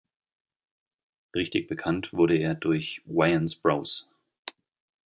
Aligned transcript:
Richtig 1.35 1.67
bekannt 1.67 2.11
wurde 2.11 2.35
er 2.35 2.55
durch 2.55 3.03
Wayans 3.05 3.55
bros. 3.55 4.07